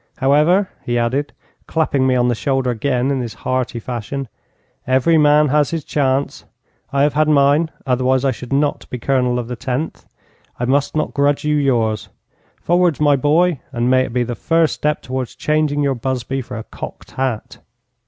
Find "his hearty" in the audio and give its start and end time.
3.21-3.79